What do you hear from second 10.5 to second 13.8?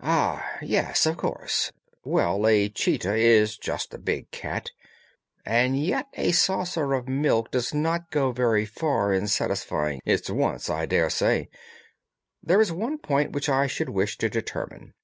I daresay. There is one point which I